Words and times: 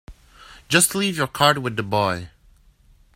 Just 0.67 0.95
leave 0.95 1.15
your 1.15 1.27
card 1.27 1.59
with 1.59 1.75
the 1.75 1.83
boy. 1.83 2.31